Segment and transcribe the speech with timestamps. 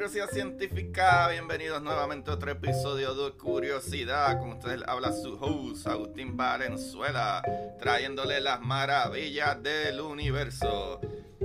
[0.00, 1.28] Curiosidad Científica.
[1.28, 4.38] Bienvenidos nuevamente a otro episodio de Curiosidad.
[4.38, 7.42] Con ustedes habla su host, Agustín Valenzuela,
[7.78, 11.02] trayéndole las maravillas del universo.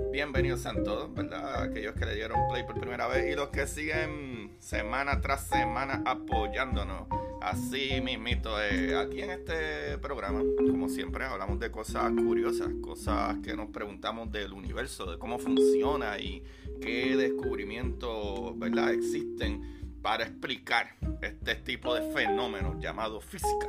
[0.09, 1.63] Bienvenidos a todos, ¿verdad?
[1.63, 6.01] Aquellos que le dieron play por primera vez y los que siguen semana tras semana
[6.05, 7.09] apoyándonos.
[7.41, 13.53] Así mismito, eh, aquí en este programa, como siempre, hablamos de cosas curiosas, cosas que
[13.53, 16.41] nos preguntamos del universo, de cómo funciona y
[16.81, 18.91] qué descubrimientos ¿verdad?
[18.93, 23.67] existen para explicar este tipo de fenómenos llamados física,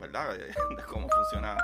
[0.00, 0.36] ¿verdad?
[0.36, 1.56] De cómo funciona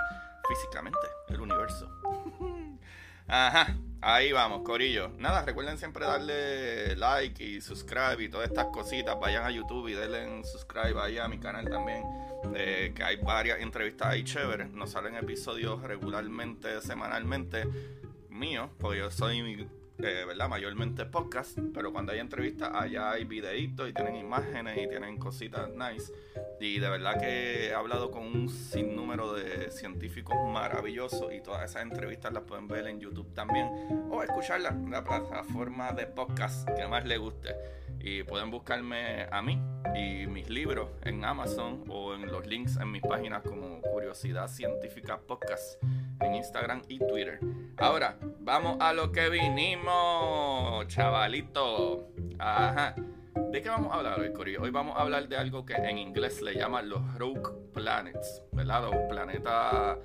[0.48, 1.90] físicamente el universo.
[3.26, 5.10] Ajá, ahí vamos, Corillo.
[5.18, 9.18] Nada, recuerden siempre darle like y subscribe y todas estas cositas.
[9.20, 12.04] Vayan a YouTube y denle en subscribe ahí a mi canal también.
[12.54, 14.70] eh, que hay varias entrevistas ahí chéveres.
[14.70, 17.64] Nos salen episodios regularmente, semanalmente
[18.30, 20.48] míos, porque yo soy eh, ¿verdad?
[20.48, 25.68] Mayormente podcast, pero cuando hay entrevistas, allá hay videitos y tienen imágenes y tienen cositas
[25.70, 26.12] nice.
[26.60, 31.82] Y de verdad que he hablado con un sinnúmero de científicos maravillosos y todas esas
[31.82, 33.68] entrevistas las pueden ver en YouTube también
[34.10, 37.54] o escucharlas en la plataforma de podcast que más les guste.
[38.00, 39.60] Y pueden buscarme a mí
[39.94, 45.18] y mis libros en Amazon o en los links en mis páginas como Curiosidad Científica
[45.18, 45.82] Podcast
[46.20, 47.40] en Instagram y Twitter.
[47.76, 52.08] Ahora, vamos a lo que vinimos, chavalito.
[52.38, 52.94] Ajá.
[53.46, 54.62] ¿De qué vamos a hablar hoy, Corillo?
[54.62, 58.82] Hoy vamos a hablar de algo que en inglés le llaman los rogue planets, ¿verdad?
[58.82, 59.98] Los planetas,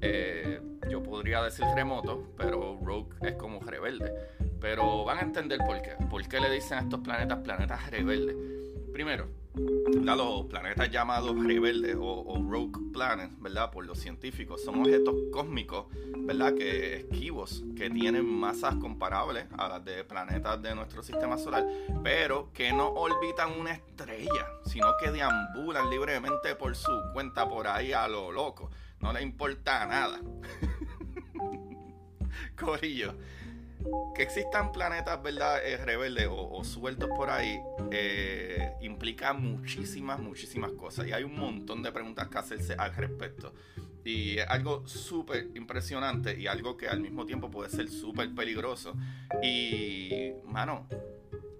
[0.00, 4.12] eh, yo podría decir remotos, pero rogue es como rebelde.
[4.60, 5.92] Pero van a entender por qué.
[6.10, 8.36] ¿Por qué le dicen a estos planetas planetas rebeldes?
[8.92, 13.70] Primero, los planetas llamados rebeldes o, rogue planets, ¿verdad?
[13.70, 16.54] Por los científicos, son objetos cósmicos, ¿verdad?
[16.54, 21.66] Que esquivos, que tienen masas comparables a las de planetas de nuestro sistema solar,
[22.02, 27.92] pero que no orbitan una estrella, sino que deambulan libremente por su cuenta por ahí
[27.92, 28.70] a lo loco.
[29.00, 30.20] No les importa nada.
[32.56, 33.14] Corillo
[34.14, 35.64] que existan planetas, ¿verdad?
[35.64, 37.60] Eh, rebeldes o, sueltos por ahí
[37.90, 41.06] eh, implica muchísimas, muchísimas cosas.
[41.06, 43.54] Y hay un montón de preguntas que hacerse al respecto.
[44.04, 48.94] Y es algo súper impresionante y algo que al mismo tiempo puede ser súper peligroso.
[49.42, 50.86] Y, mano,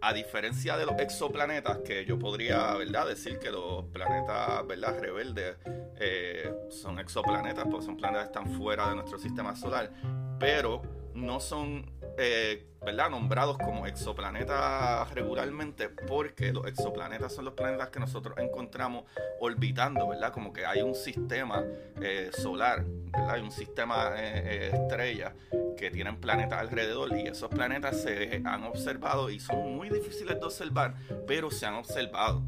[0.03, 3.07] a diferencia de los exoplanetas, que yo podría, ¿verdad?
[3.07, 4.99] Decir que los planetas, ¿verdad?
[4.99, 5.57] Rebeldes
[5.99, 9.93] eh, son exoplanetas, porque son planetas que están fuera de nuestro sistema solar.
[10.39, 10.83] Pero
[11.15, 11.85] no son
[12.23, 13.09] eh, ¿verdad?
[13.09, 19.05] nombrados como exoplanetas regularmente porque los exoplanetas son los planetas que nosotros encontramos
[19.41, 20.31] orbitando, ¿verdad?
[20.31, 21.65] Como que hay un sistema
[22.01, 23.31] eh, solar, ¿verdad?
[23.31, 25.35] Hay un sistema eh, estrella
[25.79, 30.45] que tienen planetas alrededor y esos planetas se han observado y son muy difíciles de
[30.45, 30.95] observar,
[31.27, 32.43] pero se han observado.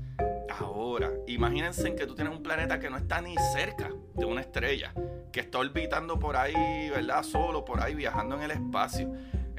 [0.60, 4.92] Ahora, imagínense que tú tienes un planeta que no está ni cerca de una estrella,
[5.32, 7.22] que está orbitando por ahí, ¿verdad?
[7.22, 9.10] Solo por ahí viajando en el espacio.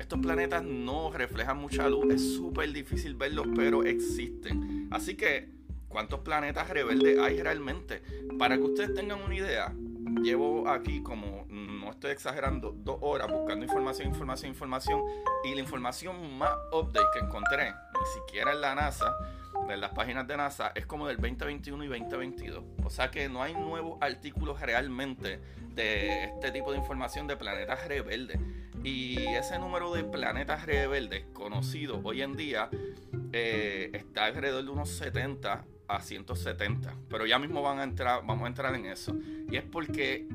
[0.04, 4.90] Estos planetas no reflejan mucha luz, es súper difícil verlos, pero existen.
[4.92, 5.50] Así que,
[5.88, 8.04] ¿cuántos planetas rebeldes hay realmente?
[8.38, 9.74] Para que ustedes tengan una idea,
[10.22, 15.02] llevo aquí como, no estoy exagerando, dos horas buscando información, información, información,
[15.46, 19.16] y la información más update que encontré, ni siquiera en la NASA,
[19.70, 22.62] en las páginas de NASA, es como del 2021 y 2022.
[22.84, 25.40] O sea que no hay nuevos artículos realmente
[25.74, 28.38] de este tipo de información de planetas rebeldes.
[28.84, 32.70] Y ese número de planetas rebeldes conocidos hoy en día
[33.32, 36.96] eh, está alrededor de unos 70 a 170.
[37.10, 39.16] Pero ya mismo van a entrar, vamos a entrar en eso.
[39.50, 40.28] Y es porque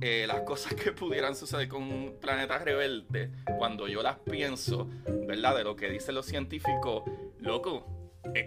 [0.00, 4.88] eh, las cosas que pudieran suceder con un planeta rebelde, cuando yo las pienso,
[5.26, 5.56] ¿verdad?
[5.56, 7.02] De lo que dicen los científicos,
[7.40, 7.95] loco,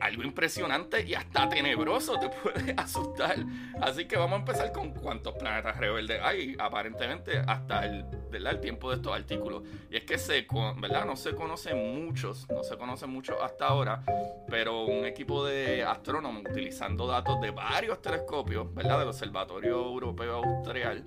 [0.01, 3.37] algo impresionante y hasta tenebroso, te puede asustar.
[3.81, 8.89] Así que vamos a empezar con cuántos planetas rebeldes hay, aparentemente hasta el, el tiempo
[8.89, 9.63] de estos artículos.
[9.89, 10.47] Y es que se,
[10.77, 11.05] ¿verdad?
[11.05, 14.03] no se conocen muchos, no se conocen muchos hasta ahora,
[14.49, 18.99] pero un equipo de astrónomos utilizando datos de varios telescopios, ¿verdad?
[18.99, 21.05] del Observatorio Europeo Austral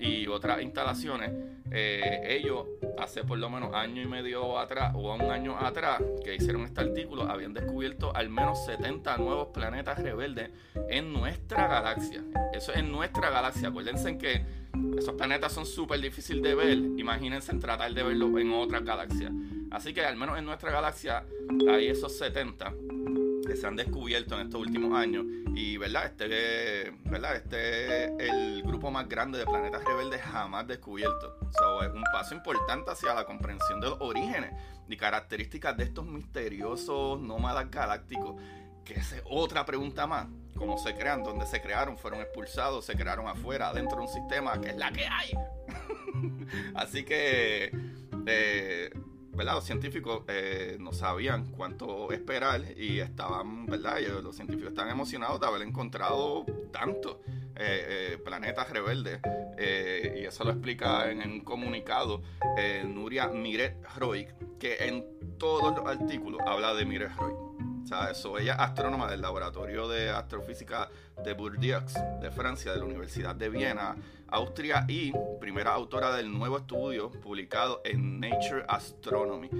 [0.00, 1.30] y otras instalaciones,
[1.70, 2.66] eh, ellos
[2.98, 6.80] hace por lo menos año y medio atrás o un año atrás que hicieron este
[6.80, 10.50] artículo habían descubierto al menos 70 nuevos planetas rebeldes
[10.88, 12.24] en nuestra galaxia.
[12.52, 13.68] Eso es en nuestra galaxia.
[13.68, 14.44] Acuérdense que
[14.96, 16.78] esos planetas son súper difíciles de ver.
[16.78, 19.32] Imagínense en tratar de verlos en otras galaxias.
[19.70, 21.24] Así que al menos en nuestra galaxia
[21.68, 22.74] hay esos 70
[23.46, 25.24] que se han descubierto en estos últimos años
[25.60, 31.38] y verdad este verdad este es el grupo más grande de planetas rebeldes jamás descubierto.
[31.58, 34.52] So, es un paso importante hacia la comprensión de los orígenes
[34.88, 38.40] y características de estos misteriosos nómadas galácticos
[38.84, 40.28] que es otra pregunta más.
[40.56, 44.60] Cómo se crean dónde se crearon fueron expulsados se crearon afuera dentro de un sistema
[44.60, 45.32] que es la que hay
[46.74, 47.70] así que
[48.26, 48.90] eh,
[49.44, 54.00] los científicos eh, no sabían cuánto esperar y estaban, ¿verdad?
[54.22, 57.16] los científicos están emocionados de haber encontrado tantos
[57.56, 59.20] eh, eh, planetas rebeldes.
[60.16, 62.22] y eso lo explica en, un comunicado
[62.86, 64.26] Nuria Miret Roy,
[64.58, 67.32] que en todos los artículos habla de Miret Roy.
[67.82, 70.88] O sea, eso, ella es astrónoma del Laboratorio de Astrofísica
[71.24, 71.80] de Bourdieu
[72.20, 73.96] de Francia, de la Universidad de Viena,
[74.32, 79.50] Austria, y primera autora del nuevo estudio publicado en Nature Astronomy.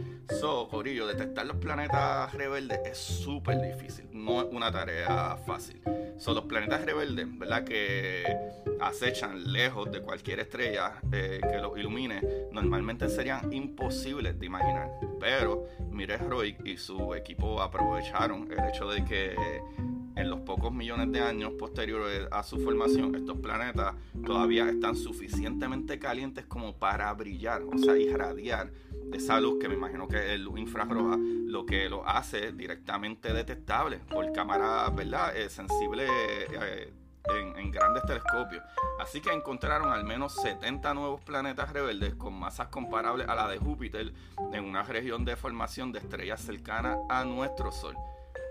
[0.40, 5.82] So, Corillo, detectar los planetas rebeldes es súper difícil, no es una tarea fácil.
[6.18, 7.64] Son los planetas rebeldes, ¿verdad?
[7.64, 8.24] Que
[8.80, 12.20] acechan lejos de cualquier estrella eh, que los ilumine,
[12.52, 14.90] normalmente serían imposibles de imaginar.
[15.18, 19.34] Pero Mire Roy y su equipo aprovecharon el hecho de que
[20.20, 23.94] en los pocos millones de años posteriores a su formación, estos planetas
[24.24, 28.70] todavía están suficientemente calientes como para brillar, o sea, irradiar
[29.12, 33.98] esa luz que me imagino que es luz infrarroja, lo que lo hace directamente detectable
[34.10, 35.36] por cámaras, ¿verdad?
[35.36, 36.92] Eh, sensibles eh,
[37.56, 38.62] en, grandes telescopios.
[39.00, 43.58] Así que encontraron al menos 70 nuevos planetas rebeldes con masas comparables a la de
[43.58, 44.12] Júpiter
[44.52, 47.96] en una región de formación de estrellas cercanas a nuestro Sol.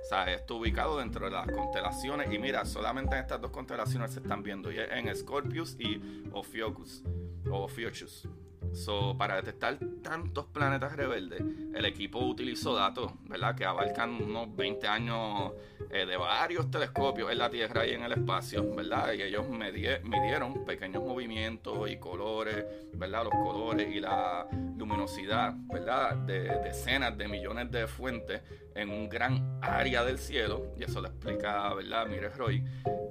[0.04, 2.34] O sea, esto ubicado dentro de las constelaciones.
[2.34, 4.72] Y mira, solamente en estas dos constelaciones se están viendo.
[4.72, 6.02] en Scorpius y
[6.32, 7.04] Ophiuchus.
[7.50, 8.28] O Ophiuchus.
[8.74, 11.42] So, para detectar tantos planetas rebeldes,
[11.74, 13.56] el equipo utilizó datos, ¿verdad?
[13.56, 15.54] Que abarcan unos 20 años
[15.92, 19.14] eh, de varios telescopios en la Tierra y en el espacio, ¿verdad?
[19.14, 23.24] Y ellos midieron pequeños movimientos y colores, ¿verdad?
[23.24, 26.16] Los colores y la luminosidad, ¿verdad?
[26.18, 28.42] De decenas de millones de fuentes
[28.76, 32.08] en un gran área del cielo, y eso lo explica, ¿verdad?
[32.08, 32.64] Mire Roy,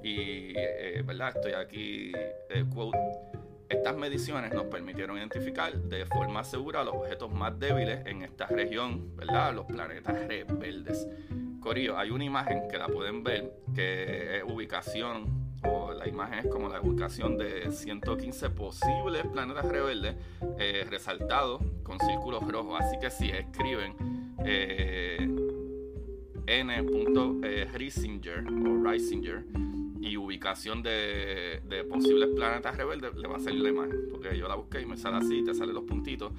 [0.03, 1.33] y, eh, ¿verdad?
[1.35, 2.11] Estoy aquí,
[2.49, 2.97] eh, quote
[3.69, 9.15] estas mediciones nos permitieron identificar de forma segura los objetos más débiles en esta región,
[9.15, 9.53] ¿verdad?
[9.53, 11.07] Los planetas rebeldes.
[11.59, 16.47] Corillo, hay una imagen que la pueden ver que es ubicación, o la imagen es
[16.47, 20.15] como la ubicación de 115 posibles planetas rebeldes
[20.57, 22.81] eh, resaltados con círculos rojos.
[22.81, 23.95] Así que si escriben
[24.45, 25.17] eh,
[26.47, 26.85] n.
[27.43, 29.45] Eh, Risinger o Risinger
[30.01, 34.07] y ubicación de, posibles planetas rebeldes, le va a salir la imagen.
[34.09, 36.31] Porque yo la busqué y me sale así, te salen los puntitos.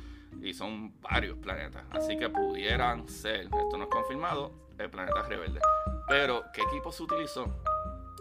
[0.42, 1.84] Y son varios planetas.
[1.90, 5.62] Así que pudieran ser, esto no es confirmado, el planetas rebeldes.
[6.08, 7.54] Pero, ¿qué equipo se utilizó?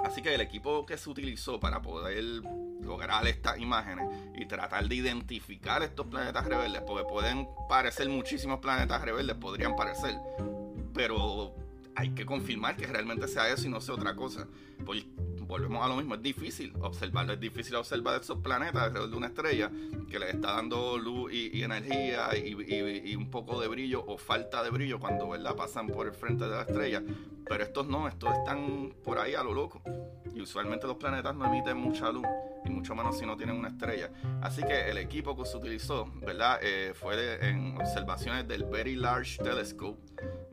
[0.04, 2.24] Así que el equipo que se utilizó para poder
[2.82, 9.02] lograr estas imágenes y tratar de identificar estos planetas rebeldes, porque pueden parecer muchísimos planetas
[9.02, 10.16] rebeldes, podrían parecer,
[10.94, 11.54] pero
[11.96, 14.48] hay que confirmar que realmente sea eso y no sea otra cosa.
[14.86, 15.06] Pues
[15.50, 19.28] volvemos a lo mismo, es difícil observarlo, es difícil observar esos planetas alrededor de una
[19.28, 19.72] estrella
[20.08, 24.70] que le está dando luz y, energía y, un poco de brillo o falta de
[24.70, 25.56] brillo cuando ¿verdad?
[25.56, 27.04] pasan por el frente de la estrella.
[27.48, 29.82] Pero estos no, estos están por ahí a lo loco.
[30.36, 32.28] Y usualmente los planetas no emiten mucha luz,
[32.64, 34.12] y mucho menos si no tienen una estrella.
[34.42, 36.60] Así que el equipo que se utilizó, ¿verdad?
[36.62, 40.00] Eh, fue en observaciones del Very Large Telescope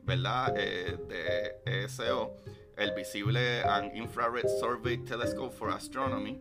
[0.07, 0.53] ¿verdad?
[0.57, 2.37] Eh, de ESO,
[2.77, 6.39] el Visible and Infrared Survey Telescope for Astronomy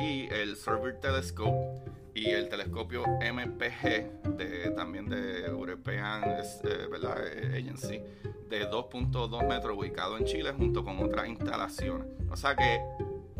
[0.00, 1.82] y el Survey Telescope
[2.14, 7.16] y el telescopio MPG de, también de European eh, ¿verdad?
[7.26, 8.00] Eh, Agency
[8.48, 12.06] de 2.2 metros ubicado en Chile junto con otras instalaciones.
[12.30, 12.80] O sea que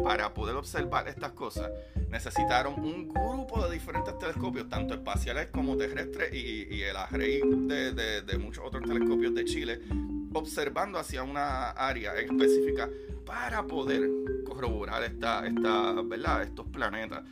[0.03, 1.71] para poder observar estas cosas
[2.09, 8.65] necesitaron un grupo de diferentes telescopios, tanto espaciales como terrestres, y, el array de, muchos
[8.67, 9.81] otros telescopios de Chile,
[10.35, 12.89] observando hacia una área específica
[13.25, 14.09] para poder
[14.45, 16.43] corroborar esta, esta, ¿verdad?
[16.43, 17.23] estos planetas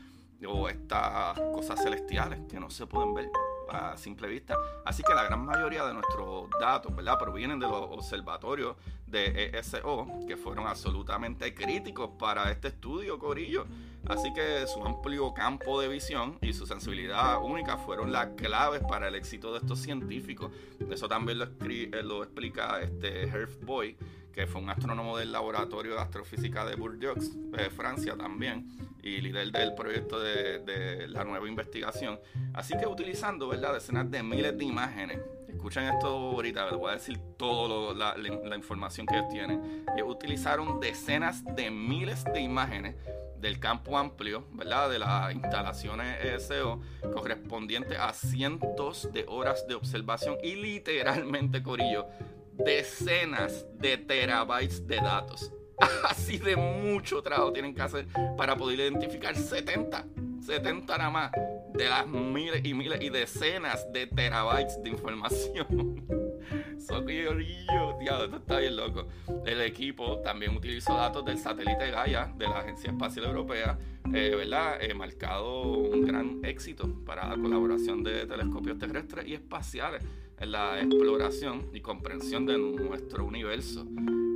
[0.47, 3.31] o estas cosas celestiales que no se pueden ver
[3.69, 4.55] a simple vista.
[4.85, 7.19] Así que la gran mayoría de nuestros datos, ¿verdad?
[7.19, 8.77] Provienen de los observatorios
[9.11, 13.67] de ESO, que fueron absolutamente críticos para este estudio, Corillo.
[14.07, 19.09] Así que su amplio campo de visión y su sensibilidad única fueron las claves para
[19.09, 20.51] el éxito de estos científicos.
[20.91, 23.97] Eso también lo, eh, lo explica este Herf Boy,
[24.33, 28.69] que fue un astrónomo del laboratorio de astrofísica de Bordeaux, eh, Francia también,
[29.03, 32.19] y líder del proyecto de, la nueva investigación.
[32.55, 33.75] Así que utilizando ¿verdad?
[33.75, 35.19] decenas de miles de imágenes,
[35.61, 39.85] escuchen esto ahorita, les voy a decir toda la, información que ellos tienen.
[40.07, 42.97] Utilizaron decenas de miles de imágenes
[43.37, 44.89] del campo amplio, ¿verdad?
[44.89, 46.81] De las instalaciones ESO
[47.13, 52.07] correspondientes a cientos de horas de observación y literalmente, Corillo,
[52.53, 55.53] decenas de terabytes de datos.
[56.09, 58.07] Así de mucho trabajo tienen que hacer
[58.39, 60.07] para poder identificar 70,
[60.41, 61.33] 70 nada más
[61.75, 66.07] de las miles y miles y decenas de terabytes de información.
[66.79, 69.07] Soquillo, tío, esto está bien loco.
[69.45, 73.79] El equipo también utilizó datos del satélite Gaia de la Agencia Espacial Europea,
[74.13, 74.83] eh, ¿verdad?
[74.83, 80.03] Eh, marcado un gran éxito para la colaboración de telescopios terrestres y espaciales
[80.39, 83.87] en la exploración y comprensión de nuestro universo.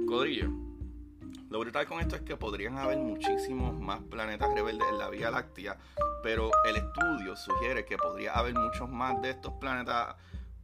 [0.06, 0.63] Codrillo.
[1.54, 5.30] Lo brutal con esto es que podrían haber muchísimos más planetas rebeldes en la Vía
[5.30, 5.78] Láctea,
[6.20, 10.16] pero el estudio sugiere que podría haber muchos más de estos planetas,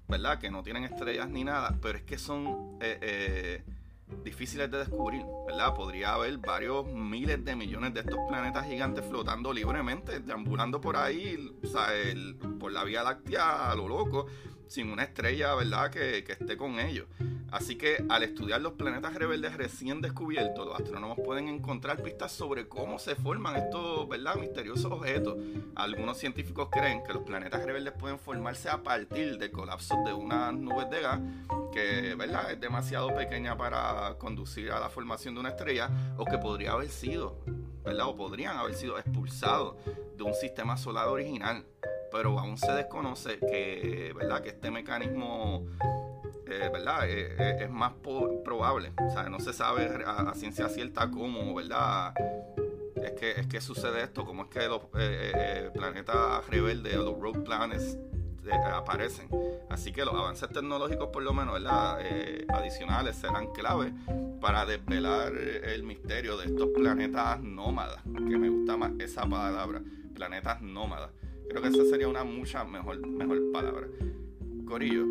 [0.09, 0.41] ¿verdad?
[0.41, 3.65] Que no tienen estrellas ni nada, pero es que son eh, eh,
[4.25, 5.77] difíciles de descubrir, ¿verdad?
[5.77, 11.57] Podría haber varios miles de millones de estos planetas gigantes flotando libremente, deambulando por ahí,
[11.63, 11.87] o sea,
[12.59, 14.27] por la Vía Láctea a lo loco,
[14.71, 17.07] sin una estrella, ¿verdad?, que, que, esté con ellos.
[17.51, 22.69] Así que al estudiar los planetas rebeldes recién descubiertos, los astrónomos pueden encontrar pistas sobre
[22.69, 25.37] cómo se forman estos, ¿verdad?, misteriosos objetos.
[25.75, 30.55] Algunos científicos creen que los planetas rebeldes pueden formarse a partir del colapso de unas
[30.55, 31.21] nubes de gas,
[31.73, 36.39] que, ¿verdad?, es demasiado pequeña para conducir a la formación de una estrella, o que
[36.39, 37.41] podría haber sido,
[37.83, 39.75] ¿verdad?, o podrían haber sido expulsados
[40.17, 41.65] de un sistema solar original
[42.11, 44.43] pero aún se desconoce que, ¿verdad?
[44.43, 45.67] que este mecanismo
[46.51, 47.09] eh, ¿verdad?
[47.09, 47.93] Eh, eh, es más
[48.45, 48.93] probable.
[49.07, 52.13] O sea, no se sabe a, ciencia cierta cómo, ¿verdad?
[52.97, 54.83] Es que, es que sucede esto, cómo es que los
[55.73, 57.97] planetas rebeldes o los rogue planets
[58.73, 59.29] aparecen.
[59.69, 62.01] Así que los avances tecnológicos, por lo menos, ¿verdad?
[62.49, 63.93] adicionales serán clave
[64.41, 69.83] para desvelar el misterio de estos planetas nómadas, que me gusta más esa palabra,
[70.15, 71.11] planetas nómadas.
[71.51, 73.89] Creo que esa sería una mucha mejor, mejor palabra.
[74.65, 75.05] Corillo,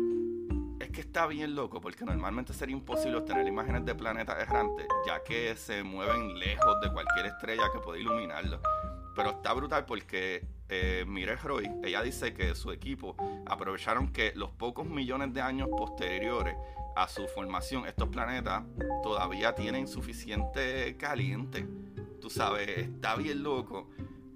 [0.80, 5.22] es que está bien loco porque normalmente sería imposible obtener imágenes de planetas errantes ya
[5.22, 8.58] que se mueven lejos de cualquier estrella que pueda iluminarlo.
[9.14, 14.50] Pero está brutal porque eh, Mire Roy, ella dice que su equipo aprovecharon que los
[14.50, 16.56] pocos millones de años posteriores
[16.96, 18.64] a su formación, estos planetas
[19.02, 21.66] todavía tienen suficiente caliente.
[22.18, 23.90] Tú sabes, está bien loco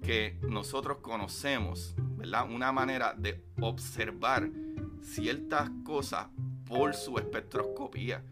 [0.05, 2.47] que nosotros conocemos, ¿verdad?
[2.49, 4.47] Una manera de observar
[5.01, 6.27] ciertas cosas
[6.67, 8.23] por su espectroscopía.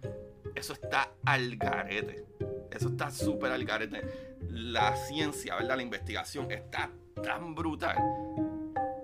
[0.53, 2.25] Eso está al garete.
[2.69, 4.01] Eso está súper al garete.
[4.49, 5.77] La ciencia, ¿verdad?
[5.77, 6.91] La investigación está
[7.23, 7.97] tan brutal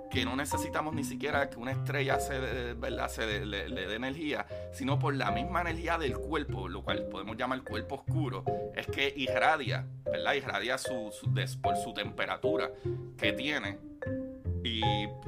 [0.10, 3.10] que no necesitamos ni siquiera que una estrella se, ¿verdad?
[3.10, 7.64] se le, dé energía, sino por la misma energía del cuerpo, lo cual podemos llamar
[7.64, 8.44] cuerpo oscuro,
[8.76, 10.34] es que irradia, ¿verdad?
[10.34, 11.12] Irradia su,
[11.62, 12.72] por su temperatura
[13.18, 13.78] que tiene
[14.64, 14.82] y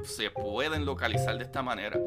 [0.04, 1.98] se pueden localizar de esta manera.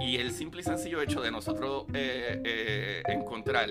[0.00, 3.70] Y el simple y sencillo hecho de nosotros eh, eh, encontrar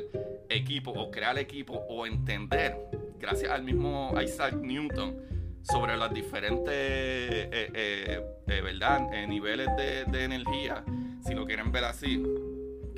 [0.50, 2.78] equipo o crear equipo o entender,
[3.20, 5.35] gracias al mismo Isaac Newton,
[5.66, 9.10] sobre los diferentes eh, eh, eh, ¿verdad?
[9.28, 10.84] niveles de, energía,
[11.26, 12.24] si lo quieren ver así,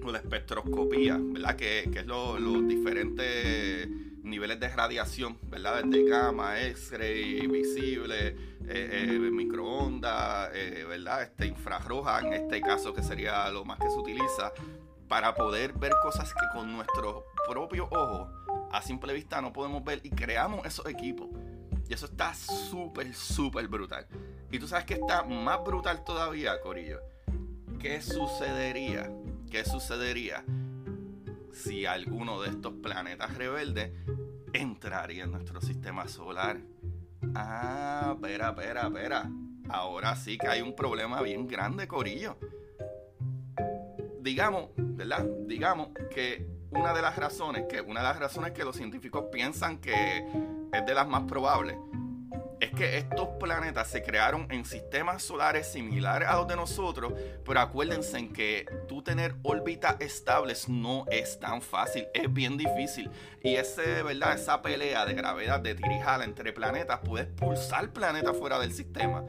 [0.03, 1.55] o la espectroscopía, ¿verdad?
[1.55, 3.87] que, es los diferentes
[4.21, 5.85] niveles de radiación, ¿verdad?
[5.85, 8.35] De gamma, X-ray, visible,
[9.31, 10.51] microondas,
[10.87, 11.23] ¿verdad?
[11.23, 14.51] Este, infrarroja, en este caso que sería lo más que se utiliza,
[15.07, 18.29] para poder ver cosas que con nuestro propio ojo
[18.71, 21.29] a simple vista no podemos ver y creamos esos equipos.
[21.89, 24.07] Y eso está súper, súper brutal.
[24.51, 26.99] Y tú sabes que está más brutal todavía, Corillo.
[27.79, 29.09] ¿Qué sucedería?
[29.49, 30.43] ¿Qué sucedería
[31.53, 33.91] si alguno de estos planetas rebeldes
[34.53, 36.59] entraría en nuestro sistema solar?
[37.35, 39.29] Ah, espera, espera, espera.
[39.69, 42.37] Ahora sí que hay un problema bien grande, Corillo
[44.27, 45.25] digamos, ¿verdad?
[45.45, 49.77] Digamos que una de las razones, que una de las razones que los científicos piensan
[49.77, 50.27] que
[50.73, 51.77] es de las más probables,
[52.59, 57.13] es que estos planetas se crearon en sistemas solares similares a los de nosotros,
[57.45, 63.11] pero acuérdense en que tú tener órbitas estables no es tan fácil, es bien difícil.
[63.43, 64.35] Y ese, ¿verdad?
[64.35, 69.23] esa pelea de gravedad de tirijala entre planetas puede expulsar planetas fuera del sistema.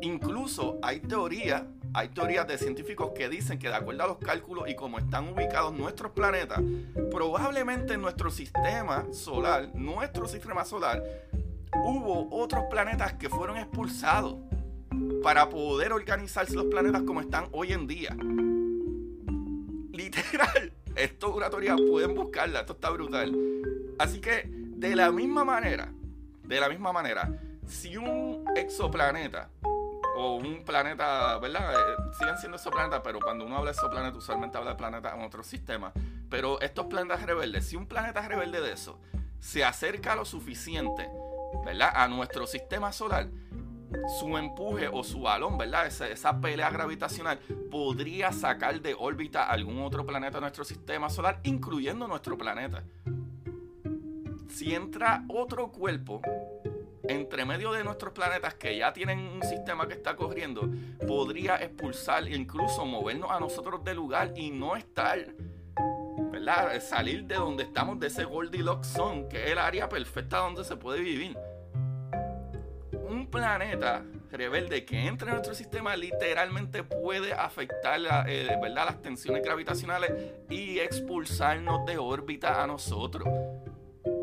[0.00, 1.62] Incluso hay teorías
[1.94, 5.28] hay teorías de científicos que dicen que de acuerdo a los cálculos y cómo están
[5.28, 6.60] ubicados nuestros planetas,
[7.10, 11.02] probablemente en nuestro sistema solar, nuestro sistema solar,
[11.74, 14.36] hubo otros planetas que fueron expulsados
[15.22, 18.16] para poder organizarse los planetas como están hoy en día.
[19.92, 23.34] Literal, esto es una teoría, pueden buscarla, esto está brutal.
[23.98, 25.92] Así que, de la misma manera,
[26.44, 29.50] de la misma manera, si un exoplaneta
[30.18, 31.72] o un planeta, ¿verdad?
[31.74, 35.22] Eh, siguen siendo exoplanetas, pero cuando uno habla de exoplaneta, usualmente habla de planetas en
[35.22, 35.92] otro sistema.
[36.28, 38.98] Pero estos planetas rebeldes, si un planeta rebelde de eso
[39.38, 41.08] se acerca lo suficiente,
[41.64, 41.92] ¿verdad?
[41.94, 43.28] A nuestro sistema solar,
[44.18, 45.86] su empuje o su balón, ¿verdad?
[45.86, 47.38] Esa, esa, pelea gravitacional
[47.70, 52.82] podría sacar de órbita algún otro planeta de nuestro sistema solar, incluyendo nuestro planeta.
[54.48, 56.20] Si entra otro cuerpo
[57.08, 60.68] entre medio de nuestros planetas que ya tienen un sistema que está corriendo,
[61.06, 65.18] podría expulsar e incluso movernos a nosotros del lugar y no estar,
[66.30, 66.80] ¿verdad?
[66.80, 70.76] Salir de donde estamos, de ese Goldilocks zone, que es el área perfecta donde se
[70.76, 71.36] puede vivir.
[72.92, 77.98] Un planeta rebelde que entre en nuestro sistema literalmente puede afectar
[78.28, 78.86] eh, ¿verdad?
[78.86, 80.12] las tensiones gravitacionales
[80.50, 83.28] y expulsarnos de órbita a nosotros.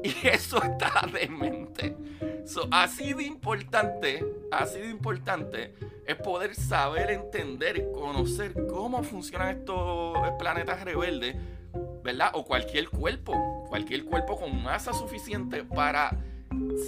[0.03, 1.95] Y eso está demente.
[2.45, 5.73] So, así de importante, así de importante
[6.05, 11.35] es poder saber, entender, conocer cómo funcionan estos planetas rebeldes,
[12.03, 12.29] ¿verdad?
[12.33, 16.15] O cualquier cuerpo, cualquier cuerpo con masa suficiente para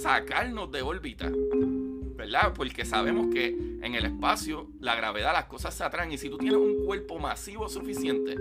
[0.00, 2.52] sacarnos de órbita, ¿verdad?
[2.54, 6.38] Porque sabemos que en el espacio la gravedad, las cosas se atraen y si tú
[6.38, 8.36] tienes un cuerpo masivo suficiente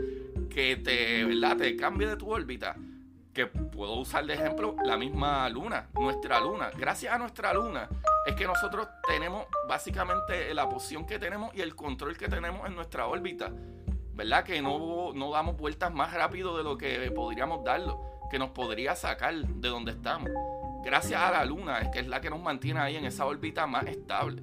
[0.50, 1.58] que te, ¿verdad?
[1.58, 2.76] Te cambie de tu órbita,
[3.38, 6.72] que puedo usar de ejemplo la misma luna, nuestra luna.
[6.76, 7.88] Gracias a nuestra luna
[8.26, 12.74] es que nosotros tenemos básicamente la posición que tenemos y el control que tenemos en
[12.74, 13.52] nuestra órbita.
[14.16, 14.44] ¿Verdad?
[14.44, 18.96] Que no, no damos vueltas más rápido de lo que podríamos darlo, que nos podría
[18.96, 20.32] sacar de donde estamos.
[20.84, 23.68] Gracias a la luna es que es la que nos mantiene ahí en esa órbita
[23.68, 24.42] más estable.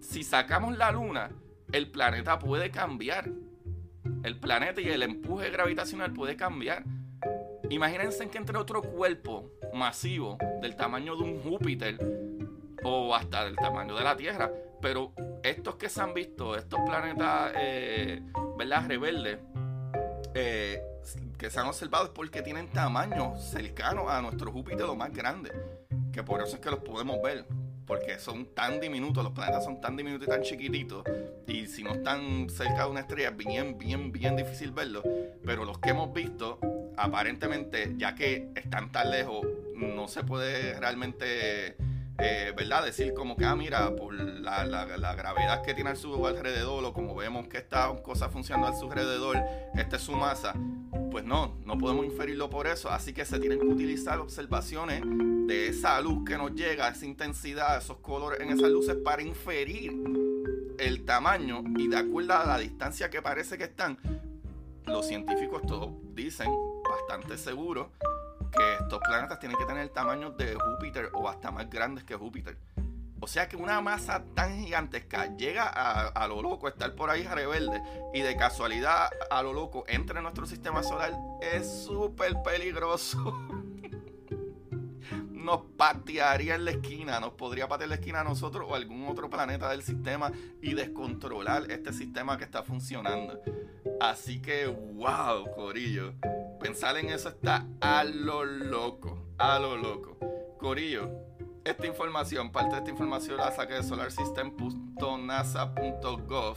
[0.00, 1.30] Si sacamos la luna,
[1.72, 3.30] el planeta puede cambiar.
[4.22, 6.84] El planeta y el empuje gravitacional puede cambiar
[7.74, 11.98] Imagínense que entre otro cuerpo masivo del tamaño de un Júpiter
[12.84, 14.48] o hasta del tamaño de la Tierra,
[14.80, 18.22] pero estos que se han visto, estos planetas, eh,
[18.56, 18.86] ¿verdad?
[18.86, 19.38] Rebeldes,
[20.34, 20.80] eh,
[21.36, 25.50] que se han observado es porque tienen tamaño cercano a nuestro Júpiter lo más grande,
[26.12, 27.44] que por eso es que los podemos ver
[27.86, 31.04] porque son tan diminutos, los planetas son tan diminutos y tan chiquititos,
[31.46, 35.04] y si no están cerca de una estrella, es bien, bien, bien difícil verlos,
[35.44, 36.58] pero los que hemos visto,
[36.96, 41.76] aparentemente, ya que están tan lejos, no se puede realmente...
[42.16, 42.84] Eh, ¿verdad?
[42.84, 46.92] Decir como que, ah, mira, por la, la, gravedad que tiene a su alrededor, o
[46.92, 49.36] como vemos que esta cosa funcionando a su alrededor,
[49.74, 50.54] esta es su masa,
[51.10, 52.90] pues no, no podemos inferirlo por eso.
[52.90, 55.02] Así que se tienen que utilizar observaciones
[55.46, 59.92] de esa luz que nos llega, esa intensidad, esos colores en esas luces para inferir
[60.78, 63.98] el tamaño y de acuerdo a la distancia que parece que están,
[64.86, 66.50] los científicos todos dicen,
[67.06, 67.88] bastante seguros,
[68.50, 72.14] que estos planetas tienen que tener el tamaño de Júpiter o hasta más grandes que
[72.14, 72.56] Júpiter.
[73.20, 77.82] O sea que una masa tan gigantesca llega a, lo loco, estar por ahí rebelde
[78.12, 83.38] y de casualidad a lo loco entra en nuestro sistema solar es súper peligroso.
[85.30, 88.76] nos patearía en la esquina, nos podría patear en la esquina a nosotros o a
[88.78, 93.40] algún otro planeta del sistema y descontrolar este sistema que está funcionando.
[94.00, 96.14] Así que, wow, Corillo.
[96.64, 100.16] Pensar en eso está a lo loco, a lo loco.
[100.58, 101.10] Corillo,
[101.62, 106.56] esta información, parte de esta información la saqué de solarsystem.nasa.gov,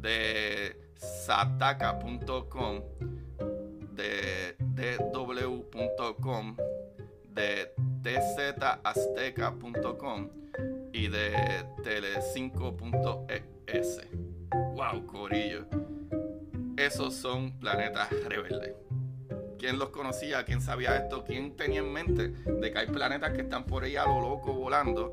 [0.00, 2.82] de sataka.com,
[3.96, 4.54] de
[5.12, 6.56] dw.com,
[7.30, 10.28] de tzazteca.com
[10.92, 14.00] y de tele5.es.
[14.76, 15.66] ¡Wow, Corillo!
[16.76, 18.76] Esos son planetas rebeldes
[19.60, 23.42] quién los conocía, quién sabía esto, quién tenía en mente de que hay planetas que
[23.42, 25.12] están por ahí a lo loco volando,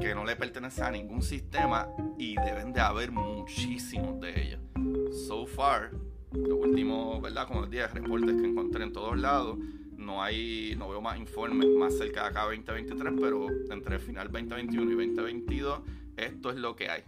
[0.00, 4.60] que no le pertenecen a ningún sistema y deben de haber muchísimos de ellos.
[5.28, 5.92] So far,
[6.32, 7.46] los últimos, ¿verdad?
[7.46, 9.58] Como 10 reportes que encontré en todos lados,
[9.96, 14.30] no hay, no veo más informes más cerca de acá 2023, pero entre el final
[14.30, 15.80] 2021 y 2022
[16.16, 17.02] esto es lo que hay.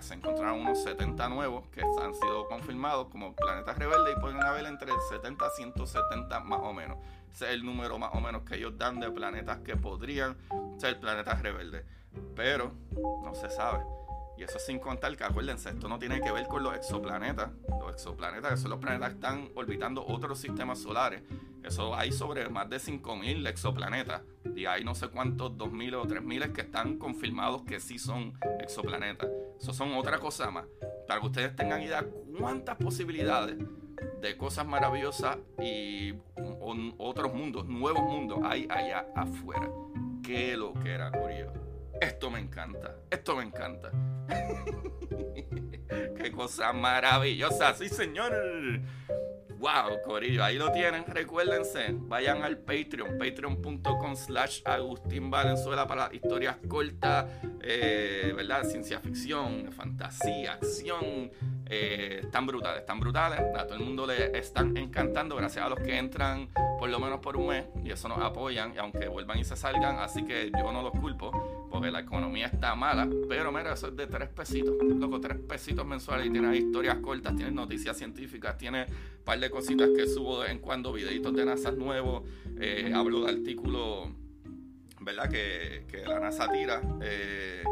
[0.00, 4.66] se encontraron unos 70 nuevos que han sido confirmados como planetas rebeldes y pueden haber
[4.66, 6.98] entre 70 a 170 más o menos.
[7.32, 10.36] Ese es el número más o menos que ellos dan de planetas que podrían
[10.78, 11.84] ser planetas rebeldes.
[12.34, 13.84] Pero no se sabe.
[14.38, 17.50] Y eso sin contar que acuérdense, esto no tiene que ver con los exoplanetas.
[17.80, 21.22] Los exoplanetas, que son los planetas que están orbitando otros sistemas solares.
[21.64, 24.22] Eso hay sobre más de 5.000 exoplanetas.
[24.54, 29.28] Y hay no sé cuántos, 2.000 o 3.000 que están confirmados que sí son exoplanetas.
[29.60, 30.66] Eso son otra cosa más.
[31.08, 32.06] Para que ustedes tengan idea
[32.38, 33.58] cuántas posibilidades
[34.22, 36.14] de cosas maravillosas y
[36.98, 39.68] otros mundos, nuevos mundos hay allá afuera.
[40.22, 41.67] Qué lo que era, Corio.
[42.00, 43.90] Esto me encanta, esto me encanta.
[46.16, 48.32] Qué cosa maravillosa, sí señor.
[49.58, 51.04] Wow, Corillo, ahí lo tienen.
[51.04, 57.26] Recuérdense, vayan al Patreon, patreon.com slash Agustín Valenzuela para historias cortas,
[57.62, 58.62] eh, ¿verdad?
[58.62, 61.32] Ciencia ficción, fantasía, acción.
[61.70, 63.40] Eh, están brutales, están brutales.
[63.56, 67.20] A todo el mundo le están encantando, gracias a los que entran por lo menos
[67.20, 70.50] por un mes y eso nos apoyan, y aunque vuelvan y se salgan, así que
[70.56, 74.28] yo no los culpo porque la economía está mala, pero mira, eso es de tres
[74.28, 79.38] pesitos, loco, tres pesitos mensuales y tienes historias cortas, tienes noticias científicas, tienes un par
[79.40, 82.22] de cositas que subo de vez en cuando, videitos de NASA nuevos,
[82.58, 84.08] eh, hablo de artículos,
[85.00, 85.28] ¿verdad?
[85.28, 86.80] Que, que la NASA tira.
[87.02, 87.62] Eh,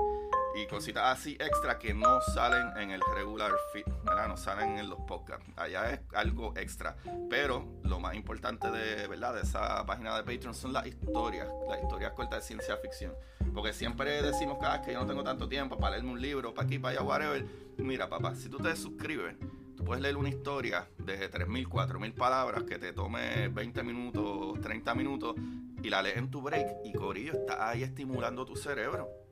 [0.57, 4.27] y cositas así extra que no salen en el regular feed, ¿verdad?
[4.29, 5.45] No salen en los podcasts.
[5.55, 6.97] Allá es algo extra.
[7.29, 9.35] Pero lo más importante de, ¿verdad?
[9.35, 13.13] de esa página de Patreon son las historias, las historias cortas de ciencia ficción.
[13.53, 16.55] Porque siempre decimos cada vez que yo no tengo tanto tiempo para leerme un libro,
[16.55, 17.47] para aquí, para allá, whatever.
[17.77, 19.37] Mira, papá, si tú te suscribes,
[19.77, 24.95] tú puedes leer una historia de 3.000, 4.000 palabras que te tome 20 minutos, 30
[24.95, 25.37] minutos
[25.83, 29.26] y la lees en tu break y Corillo está ahí estimulando tu cerebro.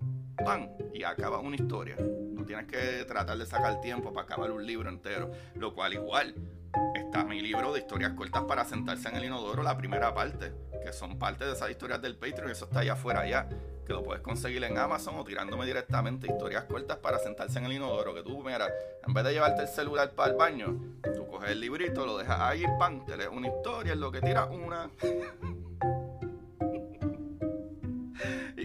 [0.45, 0.69] ¡Pam!
[0.93, 1.97] Y acaba una historia.
[1.99, 5.31] No tienes que tratar de sacar tiempo para acabar un libro entero.
[5.55, 6.35] Lo cual igual
[6.95, 10.53] está mi libro de historias cortas para sentarse en el inodoro, la primera parte,
[10.85, 13.49] que son parte de esas historias del Patreon, eso está allá afuera ya,
[13.87, 17.75] que lo puedes conseguir en Amazon o tirándome directamente historias cortas para sentarse en el
[17.75, 18.69] inodoro, que tú, mira,
[19.07, 20.77] en vez de llevarte el celular para el baño,
[21.15, 23.05] tú coges el librito, lo dejas ahí, ¡pam!
[23.05, 24.91] Te lees una historia, es lo que tiras una.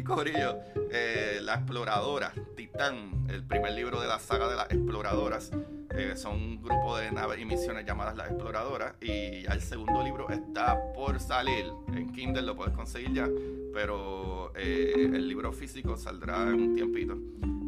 [0.03, 0.59] Corillo,
[0.91, 5.51] eh, La Exploradora, Titán, el primer libro de la saga de las exploradoras.
[5.95, 8.93] Eh, son un grupo de naves y misiones llamadas las exploradoras.
[9.01, 11.65] Y ya el segundo libro está por salir.
[11.93, 13.27] En Kindle lo puedes conseguir ya.
[13.73, 17.17] Pero eh, el libro físico saldrá en un tiempito.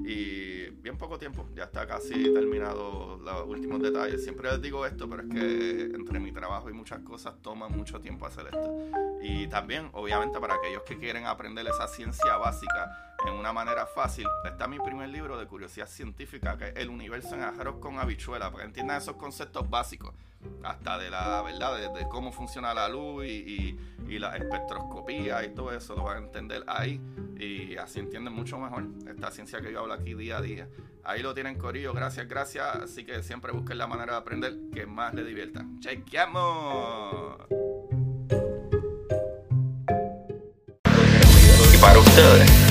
[0.06, 4.24] Y bien poco tiempo, ya está casi terminado los últimos detalles.
[4.24, 8.00] Siempre les digo esto, pero es que entre mi trabajo y muchas cosas toma mucho
[8.00, 8.90] tiempo hacer esto.
[9.22, 14.28] Y también, obviamente, para aquellos que quieren aprender esa ciencia básica en una manera fácil,
[14.46, 18.52] está mi primer libro de curiosidad científica, que es El universo en arroz con habichuela,
[18.52, 20.14] para que entiendan esos conceptos básicos,
[20.64, 23.78] hasta de la verdad, de, cómo funciona la luz y,
[24.20, 27.00] la espectroscopía y todo eso, lo van a entender ahí
[27.40, 30.68] y así entienden mucho mejor esta ciencia que yo hablo aquí día a día.
[31.04, 32.76] Ahí lo tienen Corillo, gracias, gracias.
[32.76, 35.66] Así que siempre busquen la manera de aprender que más les divierta.
[35.80, 37.38] ¡Chequeamos!
[41.82, 42.71] Para ustedes,